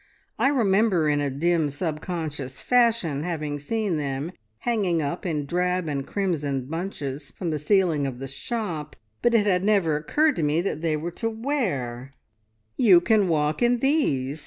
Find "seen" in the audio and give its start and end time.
3.59-3.97